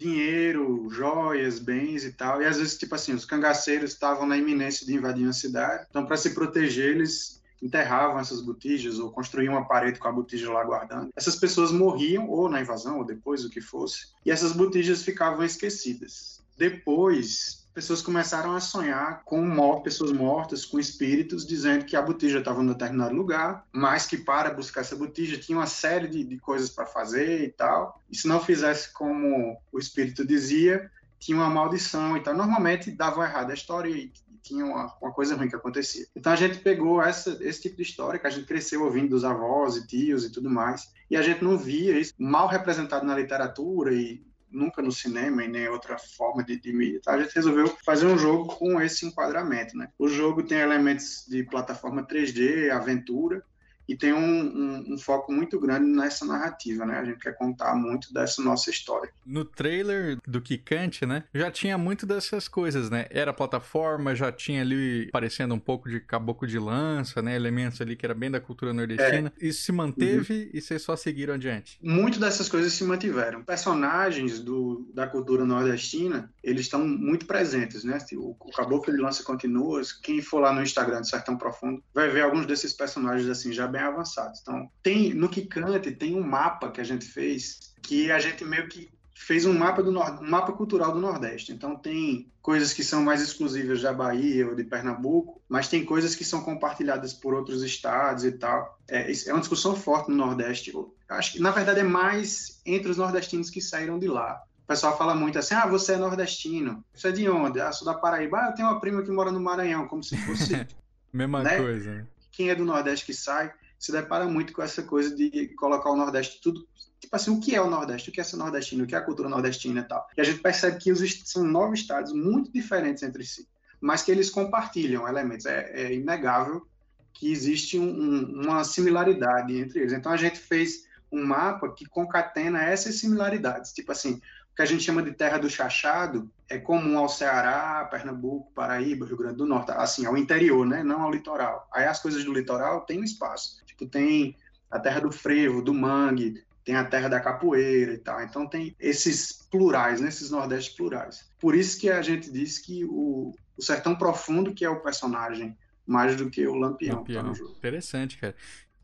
[0.00, 2.40] dinheiro, joias, bens e tal.
[2.40, 5.86] E às vezes, tipo assim, os cangaceiros estavam na iminência de invadir uma cidade.
[5.90, 10.50] Então, para se proteger, eles enterravam essas botijas ou construíam uma parede com a botija
[10.50, 11.10] lá guardando.
[11.14, 15.44] Essas pessoas morriam, ou na invasão, ou depois, o que fosse, e essas botijas ficavam
[15.44, 16.40] esquecidas.
[16.56, 22.38] Depois, pessoas começaram a sonhar com morte, pessoas mortas, com espíritos, dizendo que a botija
[22.38, 26.38] estava em determinado lugar, mas que para buscar essa botija tinha uma série de, de
[26.38, 27.98] coisas para fazer e tal.
[28.10, 32.34] E se não fizesse como o espírito dizia, tinha uma maldição e tal.
[32.34, 34.12] Normalmente dava errado a história e
[34.42, 36.06] tinha uma, uma, coisa ruim que acontecia.
[36.14, 39.24] Então a gente pegou essa, esse tipo de história que a gente cresceu ouvindo dos
[39.24, 43.16] avós e tios e tudo mais, e a gente não via isso mal representado na
[43.16, 47.00] literatura e nunca no cinema e nem outra forma de, de mídia.
[47.02, 47.14] Tá?
[47.14, 49.76] A gente resolveu fazer um jogo com esse enquadramento.
[49.76, 49.88] Né?
[49.98, 53.44] O jogo tem elementos de plataforma 3D, aventura,
[53.90, 57.00] e tem um, um, um, foco muito grande nessa narrativa, né?
[57.00, 59.10] A gente quer contar muito dessa nossa história.
[59.26, 61.24] No trailer do Kikante, né?
[61.34, 63.06] Já tinha muito dessas coisas, né?
[63.10, 67.34] Era plataforma, já tinha ali parecendo um pouco de caboclo de lança, né?
[67.34, 69.32] Elementos ali que era bem da cultura nordestina.
[69.40, 69.46] É.
[69.48, 70.50] Isso se manteve uhum.
[70.54, 71.76] e vocês só seguiram adiante?
[71.82, 73.42] Muito dessas coisas se mantiveram.
[73.42, 77.98] Personagens do, da cultura nordestina, eles estão muito presentes, né?
[78.12, 79.82] O, o caboclo de lança continua.
[80.00, 83.66] Quem for lá no Instagram do Sertão Profundo vai ver alguns desses personagens assim já
[83.66, 84.40] bem bem avançados.
[84.40, 88.68] Então, tem no Kikante tem um mapa que a gente fez que a gente meio
[88.68, 91.52] que fez um mapa do um mapa cultural do Nordeste.
[91.52, 96.14] Então tem coisas que são mais exclusivas da Bahia ou de Pernambuco, mas tem coisas
[96.14, 98.78] que são compartilhadas por outros estados e tal.
[98.88, 100.72] É, é uma discussão forte no Nordeste.
[100.72, 104.42] Eu acho que na verdade é mais entre os nordestinos que saíram de lá.
[104.64, 106.84] O pessoal fala muito assim: ah, você é nordestino.
[106.94, 107.60] Você é de onde?
[107.60, 108.38] Ah, sou da Paraíba.
[108.38, 110.66] Ah, eu tenho uma prima que mora no Maranhão, como se fosse.
[111.12, 111.56] Mesma né?
[111.56, 112.08] coisa.
[112.30, 115.96] Quem é do Nordeste que sai se depara muito com essa coisa de colocar o
[115.96, 116.68] Nordeste tudo.
[117.00, 118.10] Tipo assim, o que é o Nordeste?
[118.10, 118.84] O que é ser nordestino?
[118.84, 120.06] O que é a cultura nordestina e tal?
[120.14, 123.48] E a gente percebe que os, são nove estados muito diferentes entre si,
[123.80, 125.46] mas que eles compartilham elementos.
[125.46, 126.68] É, é inegável
[127.14, 129.94] que existe um, um, uma similaridade entre eles.
[129.94, 133.72] Então a gente fez um mapa que concatena essas similaridades.
[133.72, 134.20] Tipo assim,
[134.60, 139.16] que a gente chama de terra do chachado é comum ao Ceará, Pernambuco, Paraíba, Rio
[139.16, 140.84] Grande do Norte, assim, ao interior, né?
[140.84, 141.66] Não ao litoral.
[141.72, 143.64] Aí as coisas do litoral têm um espaço.
[143.64, 144.36] Tipo, tem
[144.70, 148.20] a terra do frevo, do mangue, tem a terra da capoeira e tal.
[148.22, 150.08] Então tem esses plurais, né?
[150.08, 151.30] esses nordestes plurais.
[151.38, 155.56] Por isso que a gente diz que o, o Sertão Profundo, que é o personagem,
[155.86, 156.98] mais do que o Lampião.
[156.98, 157.32] Lampião.
[157.32, 158.34] Tá Interessante, cara.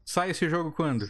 [0.07, 1.07] Sai esse jogo quando?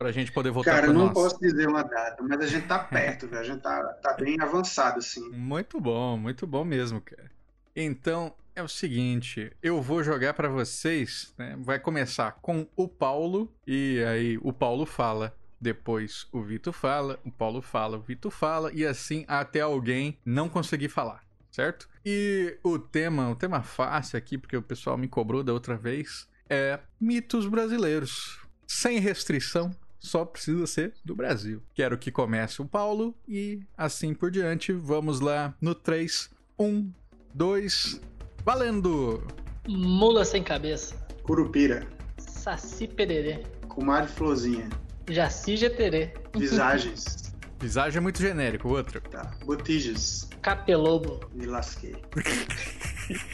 [0.00, 1.12] Pra gente poder votar Cara, eu não nós.
[1.12, 3.42] posso dizer uma data, mas a gente tá perto, velho.
[3.42, 5.28] A gente tá, tá bem avançado, assim.
[5.28, 7.30] Muito bom, muito bom mesmo, cara.
[7.76, 11.54] Então, é o seguinte, eu vou jogar para vocês, né?
[11.58, 15.36] Vai começar com o Paulo, e aí o Paulo fala.
[15.60, 20.48] Depois o Vitor fala, o Paulo fala, o Vitor fala, e assim até alguém não
[20.48, 21.86] conseguir falar, certo?
[22.06, 26.26] E o tema, o tema fácil aqui, porque o pessoal me cobrou da outra vez,
[26.48, 28.40] é mitos brasileiros.
[28.66, 31.62] Sem restrição, só precisa ser do Brasil.
[31.74, 34.72] Quero que comece o Paulo e assim por diante.
[34.72, 36.90] Vamos lá no 3, 1,
[37.32, 38.00] 2,
[38.44, 39.22] Valendo!
[39.68, 40.96] Mula sem cabeça.
[41.22, 41.86] Curupira.
[42.18, 43.44] Saci pererê.
[43.68, 44.68] Comadre Florzinha.
[45.08, 46.14] Jaci jeterê.
[46.36, 47.34] Visagens.
[47.60, 49.00] Visagem é muito genérico, outro.
[49.02, 49.36] Tá.
[49.44, 50.28] Botijas.
[50.40, 51.20] Capelobo.
[51.32, 51.96] Me lasquei.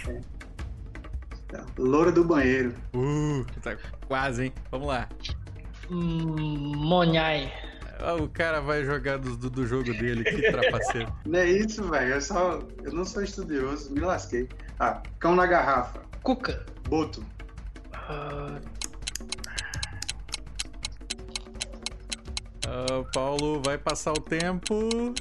[0.09, 0.21] É.
[1.49, 1.67] Tá.
[1.77, 2.75] Loura do banheiro.
[2.95, 3.77] Uh, tá
[4.09, 4.53] quase, hein?
[4.71, 5.07] Vamos lá.
[5.91, 7.53] Hum, Monhai.
[7.99, 11.13] Ah, O cara vai jogar do, do, jogo dele, que trapaceiro.
[11.25, 12.15] Não é isso, velho.
[12.15, 12.61] Eu só.
[12.83, 13.93] Eu não sou estudioso.
[13.93, 14.49] Me lasquei.
[14.79, 16.01] Ah, cão na garrafa.
[16.23, 16.65] Cuca.
[16.89, 17.25] Boto.
[17.95, 18.59] Ah,
[22.67, 25.15] Ah, Paulo vai passar o tempo.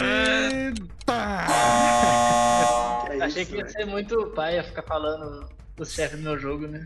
[0.00, 0.92] Eita!
[3.12, 5.46] Que é achei isso, que ia ser muito paia ficar falando
[5.82, 6.84] do chefe do meu jogo, né?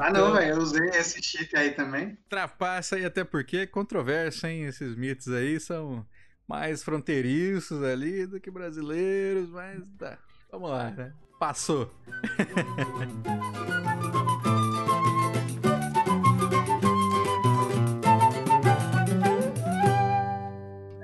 [0.00, 0.54] Ah, não, velho.
[0.54, 2.16] Eu usei esse cheat aí também.
[2.28, 4.64] Trapaça e até porque controvérsia, hein?
[4.64, 6.06] Esses mitos aí são
[6.48, 10.18] mais fronteiriços ali do que brasileiros, mas tá.
[10.50, 11.12] Vamos lá, né?
[11.38, 11.92] Passou.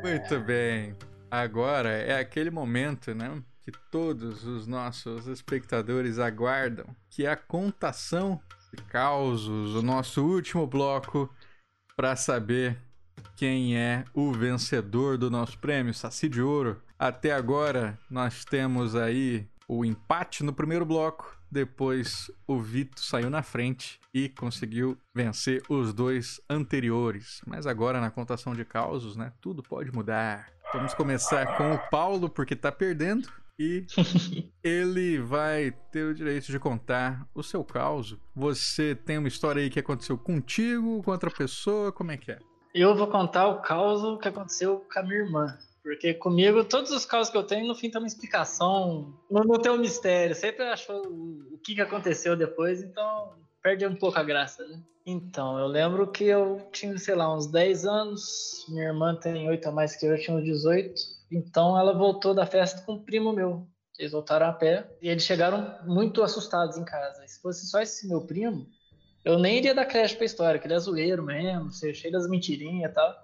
[0.03, 0.97] Muito bem.
[1.31, 3.43] Agora é aquele momento, né?
[3.63, 8.41] Que todos os nossos espectadores aguardam, que é a contação
[8.73, 11.33] de causos, o nosso último bloco
[11.97, 12.79] para saber
[13.37, 16.81] quem é o vencedor do nosso prêmio Saci de Ouro.
[16.99, 23.43] Até agora nós temos aí o empate no primeiro bloco, depois o Vito saiu na
[23.43, 27.41] frente e conseguiu vencer os dois anteriores.
[27.47, 30.49] Mas agora na contação de causos, né, tudo pode mudar.
[30.73, 33.29] Vamos começar com o Paulo porque tá perdendo
[33.61, 33.85] e
[34.65, 38.17] ele vai ter o direito de contar o seu caos.
[38.35, 42.39] Você tem uma história aí que aconteceu contigo, com outra pessoa, como é que é?
[42.75, 45.59] Eu vou contar o caos que aconteceu com a minha irmã.
[45.83, 49.15] Porque comigo, todos os casos que eu tenho, no fim tem uma explicação.
[49.31, 50.35] Não, não tem um mistério.
[50.35, 54.81] Sempre achou o, o que, que aconteceu depois, então perde um pouco a graça, né?
[55.05, 58.65] Então, eu lembro que eu tinha, sei lá, uns 10 anos.
[58.69, 61.20] Minha irmã tem 8 a mais que eu, eu tinha uns 18.
[61.31, 63.67] Então ela voltou da festa com um primo meu.
[63.99, 67.27] Eles voltaram a pé e eles chegaram muito assustados em casa.
[67.27, 68.67] Se fosse só esse meu primo,
[69.25, 72.91] eu nem iria dar crédito pra história, que ele é zoeiro mesmo, cheio das mentirinhas
[72.91, 73.15] e tal.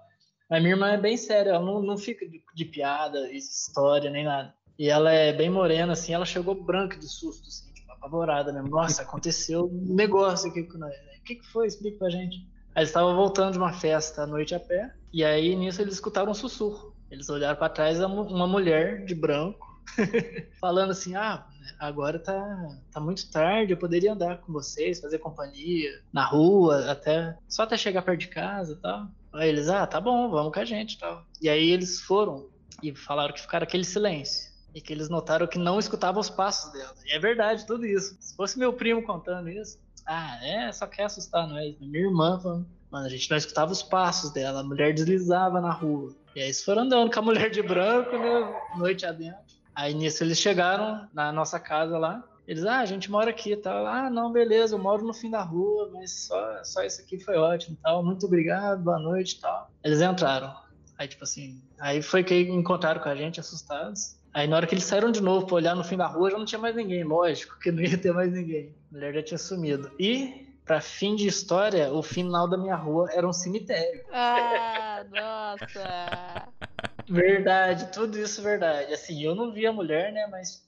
[0.49, 4.23] Mas minha irmã é bem séria, ela não, não fica de, de piada, história, nem
[4.23, 4.53] nada.
[4.77, 8.69] E ela é bem morena, assim, ela chegou branca de susto, assim, tipo, apavorada mesmo.
[8.69, 10.91] Nossa, aconteceu um negócio aqui com nós.
[10.91, 11.17] né?
[11.19, 11.65] O que, que foi?
[11.67, 12.37] Explica pra gente.
[12.75, 15.95] Aí eles estavam voltando de uma festa à noite a pé, e aí nisso eles
[15.95, 16.95] escutaram um sussurro.
[17.09, 19.65] Eles olharam pra trás, uma mulher de branco,
[20.59, 21.47] falando assim: Ah,
[21.79, 27.37] agora tá, tá muito tarde, eu poderia andar com vocês, fazer companhia na rua, até
[27.47, 29.07] só até chegar perto de casa e tal.
[29.33, 31.23] Aí eles, ah, tá bom, vamos com a gente tal.
[31.41, 32.49] E aí eles foram
[32.81, 34.55] e falaram que ficaram aquele silêncio.
[34.73, 36.93] E que eles notaram que não escutavam os passos dela.
[37.05, 38.15] E é verdade, tudo isso.
[38.19, 41.75] Se fosse meu primo contando isso, ah, é, só quer assustar nós.
[41.79, 45.71] Minha irmã falando, mano, a gente não escutava os passos dela, a mulher deslizava na
[45.71, 46.15] rua.
[46.35, 49.57] E aí eles foram andando com a mulher de branco, né, noite adentro.
[49.75, 52.23] Aí nisso eles chegaram na nossa casa lá.
[52.47, 53.85] Eles, ah, a gente mora aqui e tal.
[53.85, 57.35] Ah, não, beleza, eu moro no fim da rua, mas só, só isso aqui foi
[57.35, 58.03] ótimo tal.
[58.03, 59.69] Muito obrigado, boa noite e tal.
[59.83, 60.55] Eles entraram.
[60.97, 64.17] Aí, tipo assim, aí foi que encontraram com a gente, assustados.
[64.33, 66.37] Aí na hora que eles saíram de novo pra olhar no fim da rua, já
[66.37, 68.73] não tinha mais ninguém, lógico, que não ia ter mais ninguém.
[68.91, 69.91] A mulher já tinha sumido.
[69.99, 74.03] E, pra fim de história, o final da minha rua era um cemitério.
[74.11, 76.49] Ah, nossa!
[77.09, 78.93] Verdade, tudo isso verdade.
[78.93, 80.27] Assim, eu não vi a mulher, né?
[80.29, 80.61] Mas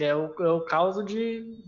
[0.00, 1.62] é o, é o caso de,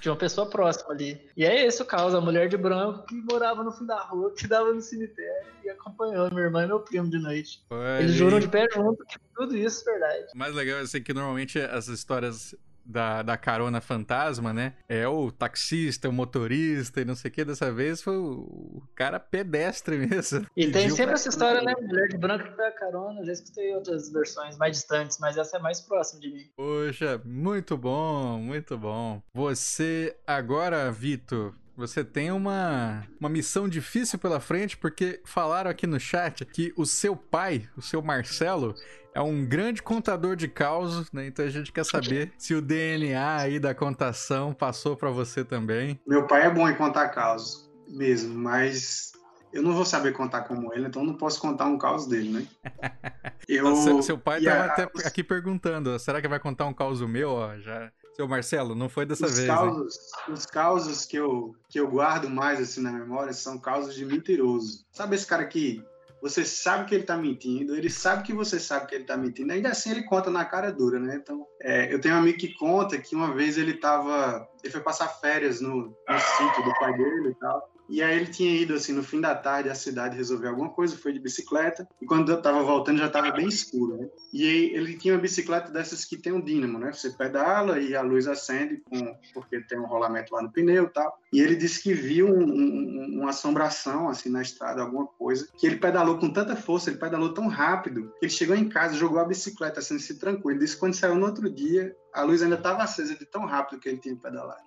[0.00, 1.30] de uma pessoa próxima ali.
[1.36, 4.34] E é esse o caso, a mulher de branco que morava no fim da rua,
[4.34, 7.60] que dava no cemitério e acompanhou minha irmã e meu primo de noite.
[7.70, 10.26] Olha Eles juram de pé junto que tudo isso é verdade.
[10.34, 12.56] O mais legal é assim, que normalmente as histórias
[12.88, 14.72] da, da carona fantasma, né?
[14.88, 17.44] É o taxista, o motorista e não sei o que.
[17.44, 20.46] Dessa vez foi o, cara pedestre mesmo.
[20.56, 21.74] E tem sempre pra- essa história, né?
[21.80, 23.24] Mulher de branco que pega carona.
[23.24, 26.50] Já escutei outras versões mais distantes, mas essa é mais próxima de mim.
[26.56, 29.22] Poxa, muito bom, muito bom.
[29.34, 36.00] Você agora, Vitor, você tem uma, uma missão difícil pela frente, porque falaram aqui no
[36.00, 38.74] chat que o seu pai, o seu Marcelo,
[39.14, 41.28] é um grande contador de causos, né?
[41.28, 46.00] Então a gente quer saber se o DNA aí da contação passou pra você também.
[46.04, 49.12] Meu pai é bom em contar caos, mesmo, mas
[49.52, 52.46] eu não vou saber contar como ele, então não posso contar um caos dele, né?
[53.48, 56.74] Eu, Seu, seu pai e tava a- até aqui perguntando, será que vai contar um
[56.74, 57.30] caos meu?
[57.30, 57.90] Ó, já...
[58.18, 59.54] Seu Marcelo, não foi dessa os vez, hein?
[59.54, 59.96] causos,
[60.28, 64.84] os causos que eu, que eu guardo mais assim na memória são causos de mentiroso.
[64.90, 65.80] Sabe esse cara que
[66.20, 69.52] você sabe que ele tá mentindo, ele sabe que você sabe que ele tá mentindo,
[69.52, 71.14] ainda assim ele conta na cara dura, né?
[71.14, 74.48] Então, é, eu tenho um amigo que conta que uma vez ele tava.
[74.64, 77.70] Ele foi passar férias no, no sítio do pai dele e tal.
[77.88, 80.96] E aí ele tinha ido, assim, no fim da tarde à cidade resolver alguma coisa,
[80.96, 81.88] foi de bicicleta.
[82.00, 84.08] E quando eu tava voltando já tava bem escuro, né?
[84.32, 86.92] E aí ele tinha uma bicicleta dessas que tem um dínamo, né?
[86.92, 90.88] Você pedala e a luz acende com, porque tem um rolamento lá no pneu e
[90.90, 91.18] tal.
[91.32, 95.66] E ele disse que viu um, um, uma assombração, assim, na estrada, alguma coisa, que
[95.66, 99.18] ele pedalou com tanta força, ele pedalou tão rápido, que ele chegou em casa, jogou
[99.18, 100.50] a bicicleta, assim, se trancou.
[100.50, 103.46] Ele disse que quando saiu no outro dia, a luz ainda estava acesa de tão
[103.46, 104.62] rápido que ele tinha pedalado.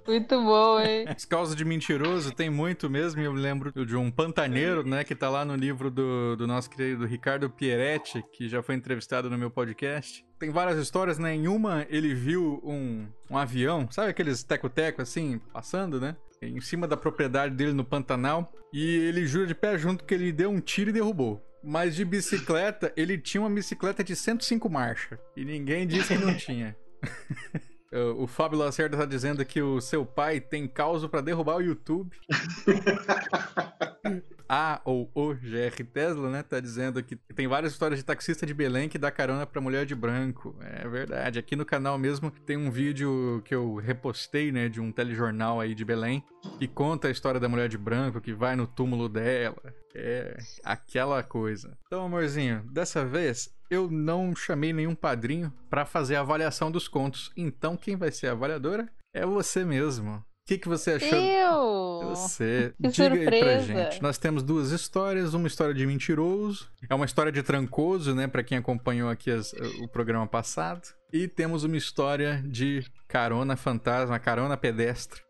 [0.06, 1.06] Muito bom, hein?
[1.16, 3.20] Os causos de mentiroso tem muito mesmo.
[3.20, 7.06] Eu lembro de um pantaneiro, né, que tá lá no livro do, do nosso querido
[7.06, 10.24] Ricardo Pieretti, que já foi entrevistado no meu podcast.
[10.38, 11.34] Tem várias histórias, né?
[11.34, 16.16] Em uma, ele viu um, um avião, sabe aqueles teco-teco assim, passando, né?
[16.42, 18.50] Em cima da propriedade dele no Pantanal.
[18.72, 21.44] E ele jura de pé junto que ele deu um tiro e derrubou.
[21.62, 25.18] Mas de bicicleta, ele tinha uma bicicleta de 105 marchas.
[25.36, 26.74] E ninguém disse que não tinha.
[28.18, 32.16] O Fábio Lacerda tá dizendo que o seu pai tem causa para derrubar o YouTube.
[34.48, 36.42] A ou o GR Tesla, né?
[36.42, 39.86] Tá dizendo que tem várias histórias de taxista de Belém que dá carona pra mulher
[39.86, 40.56] de branco.
[40.60, 41.38] É verdade.
[41.38, 44.68] Aqui no canal mesmo tem um vídeo que eu repostei, né?
[44.68, 46.24] De um telejornal aí de Belém.
[46.58, 49.72] Que conta a história da mulher de branco que vai no túmulo dela.
[49.94, 51.78] É aquela coisa.
[51.86, 57.30] Então, amorzinho, dessa vez eu não chamei nenhum padrinho para fazer a avaliação dos contos.
[57.36, 60.16] Então, quem vai ser a avaliadora é você mesmo.
[60.16, 61.18] O que, que você achou?
[61.18, 62.08] Eu!
[62.08, 63.62] Você, Que diga aí pra surpresa.
[63.66, 64.02] gente.
[64.02, 68.42] Nós temos duas histórias, uma história de mentiroso, é uma história de trancoso, né, Pra
[68.42, 74.56] quem acompanhou aqui as- o programa passado, e temos uma história de carona fantasma, carona
[74.56, 75.20] pedestre.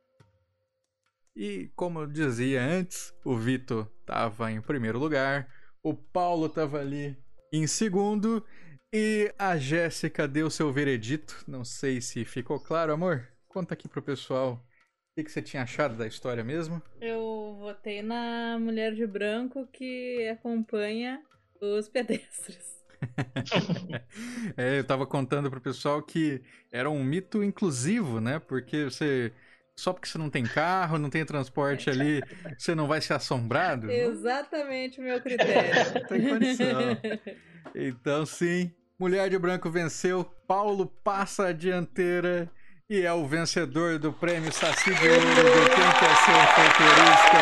[1.36, 5.49] E como eu dizia antes, o Vitor tava em primeiro lugar,
[5.82, 7.16] o Paulo tava ali
[7.53, 8.44] em segundo
[8.92, 11.44] e a Jéssica deu seu veredito.
[11.46, 13.28] Não sei se ficou claro, amor.
[13.48, 14.64] Conta aqui pro pessoal
[15.16, 16.80] o que, você tinha achado da história mesmo?
[17.01, 21.22] Eu votei na mulher de branco que acompanha
[21.61, 22.80] os pedestres.
[24.59, 28.38] É, eu tava contando pro pessoal que era um mito inclusivo, né?
[28.38, 29.32] Porque você.
[29.81, 32.22] Só porque você não tem carro, não tem transporte ali,
[32.59, 33.91] você não vai ser assombrado?
[33.91, 35.70] Exatamente o meu critério.
[35.95, 36.99] Não tem condição.
[37.74, 42.51] Então, sim, Mulher de Branco venceu, Paulo passa a dianteira
[42.91, 47.41] e é o vencedor do prêmio Saci de Ouro do Quem Quer Ser Folclorista.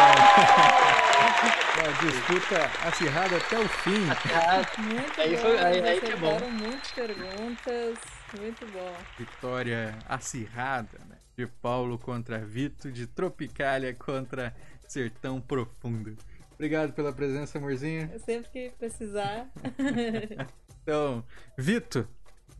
[1.79, 4.01] Uma disputa acirrada até o fim.
[4.83, 6.39] Muito Aí bom, foi- aí- aí que é bom.
[6.51, 7.99] muitas perguntas.
[8.39, 8.95] Muito bom.
[9.19, 11.17] Vitória acirrada, né?
[11.39, 14.53] De Paulo contra Vito, de Tropicália contra
[14.89, 16.17] Sertão Profundo.
[16.53, 18.11] Obrigado pela presença, amorzinho.
[18.13, 19.47] Eu sempre que precisar.
[20.83, 21.23] Então,
[21.55, 22.09] Vito,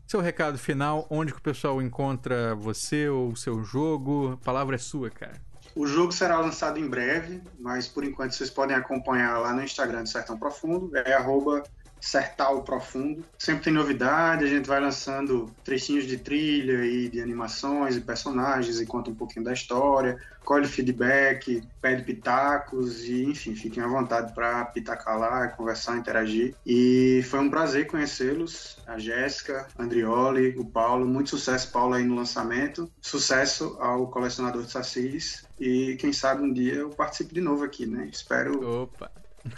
[0.05, 4.33] seu recado final, onde que o pessoal encontra você ou o seu jogo?
[4.33, 5.41] A palavra é sua, cara.
[5.75, 10.03] O jogo será lançado em breve, mas por enquanto vocês podem acompanhar lá no Instagram
[10.03, 11.63] do Sertão Profundo, é arroba
[11.99, 13.23] Sertal Profundo.
[13.37, 18.79] Sempre tem novidade, a gente vai lançando trechinhos de trilha e de animações e personagens
[18.79, 24.33] e conta um pouquinho da história, colhe feedback, pede pitacos e enfim, fiquem à vontade
[24.33, 26.55] para pitacar lá, conversar, interagir.
[26.65, 31.05] E foi um prazer conhecê-los, a Jéssica, Andrioli, o Paulo.
[31.05, 32.89] Muito sucesso, Paulo, aí no lançamento.
[33.01, 35.45] Sucesso ao colecionador de sacis.
[35.59, 38.09] E quem sabe um dia eu participe de novo aqui, né?
[38.11, 39.11] Espero Opa,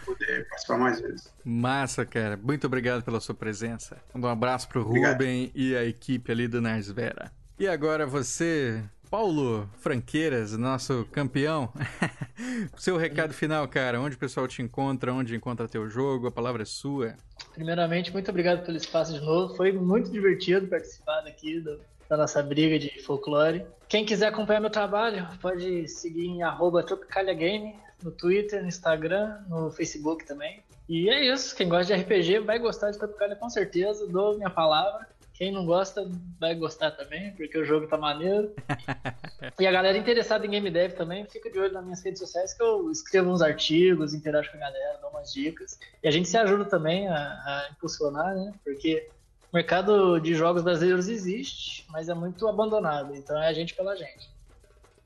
[0.06, 1.34] poder participar mais vezes.
[1.44, 2.38] massa, cara.
[2.38, 3.98] Muito obrigado pela sua presença.
[4.14, 5.14] Manda um abraço pro Obrigado.
[5.14, 7.32] Ruben e a equipe ali do Narsvera.
[7.60, 11.72] E agora você, Paulo Franqueiras, nosso campeão.
[12.78, 14.00] seu recado final, cara.
[14.02, 17.16] Onde o pessoal te encontra, onde encontra teu jogo, a palavra é sua.
[17.54, 19.56] Primeiramente, muito obrigado pelo espaço de novo.
[19.56, 21.80] Foi muito divertido participar daqui do-
[22.10, 23.66] da nossa briga de folclore.
[23.88, 29.72] Quem quiser acompanhar meu trabalho, pode seguir em arroba tropicaliagame no Twitter, no Instagram, no
[29.72, 30.64] Facebook também.
[30.88, 31.56] E é isso.
[31.56, 34.08] Quem gosta de RPG vai gostar de Tropicalia com certeza.
[34.08, 35.08] Dou minha palavra.
[35.34, 36.08] Quem não gosta
[36.40, 38.54] vai gostar também, porque o jogo tá maneiro.
[39.60, 42.54] e a galera interessada em game dev também, fica de olho nas minhas redes sociais
[42.54, 45.80] que eu escrevo uns artigos, interajo com a galera, dou umas dicas.
[46.04, 48.54] E a gente se ajuda também a, a impulsionar, né?
[48.64, 49.10] Porque
[49.52, 53.16] o mercado de jogos brasileiros existe, mas é muito abandonado.
[53.16, 54.30] Então é a gente pela gente.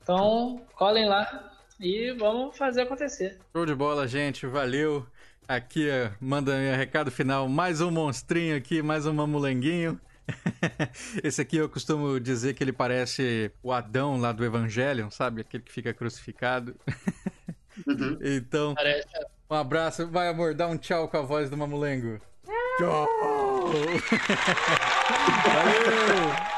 [0.02, 3.38] Então, colhem lá e vamos fazer acontecer.
[3.54, 4.46] Show de bola, gente.
[4.46, 5.06] Valeu.
[5.48, 7.48] Aqui, ó, manda meu recado final.
[7.48, 10.00] Mais um monstrinho aqui, mais um mamulenguinho.
[11.22, 15.42] Esse aqui eu costumo dizer que ele parece o Adão lá do Evangelion, sabe?
[15.42, 16.74] Aquele que fica crucificado.
[17.86, 18.16] Uhum.
[18.22, 19.06] Então, Parece.
[19.50, 20.06] um abraço.
[20.08, 22.18] Vai, amor, dá um tchau com a voz do Mamulengo.
[22.78, 23.06] Tchau!
[25.44, 26.55] Valeu!